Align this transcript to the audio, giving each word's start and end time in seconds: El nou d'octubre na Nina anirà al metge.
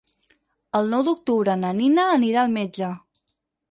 El 0.79 0.89
nou 0.95 1.05
d'octubre 1.11 1.57
na 1.67 1.77
Nina 1.83 2.09
anirà 2.19 2.45
al 2.47 2.55
metge. 2.61 2.95